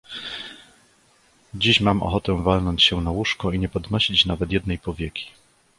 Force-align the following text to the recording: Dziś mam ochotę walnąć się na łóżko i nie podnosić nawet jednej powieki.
Dziś 1.53 1.81
mam 1.81 2.03
ochotę 2.03 2.43
walnąć 2.43 2.83
się 2.83 3.01
na 3.01 3.11
łóżko 3.11 3.51
i 3.51 3.59
nie 3.59 3.69
podnosić 3.69 4.25
nawet 4.25 4.51
jednej 4.51 4.77
powieki. 4.79 5.27